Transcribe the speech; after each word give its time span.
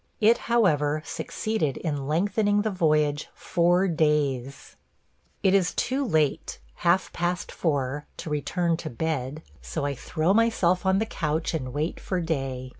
It, 0.19 0.39
however, 0.49 1.03
succeeded 1.05 1.77
in 1.77 2.07
lengthening 2.07 2.63
the 2.63 2.71
voyage 2.71 3.29
four 3.35 3.87
days.... 3.87 4.75
It 5.43 5.53
is 5.53 5.75
too 5.75 6.03
late– 6.03 6.57
half 6.87 7.13
past 7.13 7.51
four– 7.51 8.07
to 8.17 8.31
return 8.31 8.77
to 8.77 8.89
bed, 8.89 9.43
so 9.61 9.85
I 9.85 9.93
throw 9.93 10.33
myself 10.33 10.87
on 10.87 10.97
the 10.97 11.05
couch 11.05 11.53
and 11.53 11.71
wait 11.71 11.99
for 11.99 12.19
day. 12.19 12.69